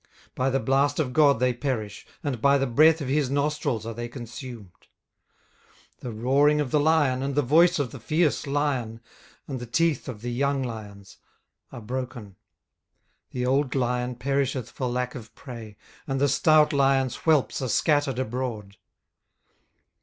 [0.31, 3.85] 18:004:009 By the blast of God they perish, and by the breath of his nostrils
[3.85, 4.71] are they consumed.
[5.99, 8.99] 18:004:010 The roaring of the lion, and the voice of the fierce lion,
[9.47, 11.17] and the teeth of the young lions,
[11.71, 12.29] are broken.
[13.31, 15.77] 18:004:011 The old lion perisheth for lack of prey,
[16.07, 18.77] and the stout lion's whelps are scattered abroad.